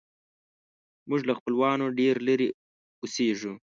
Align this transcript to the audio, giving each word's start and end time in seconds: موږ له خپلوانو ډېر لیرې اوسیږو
موږ 1.09 1.21
له 1.29 1.33
خپلوانو 1.39 1.85
ډېر 1.99 2.15
لیرې 2.27 2.47
اوسیږو 3.01 3.53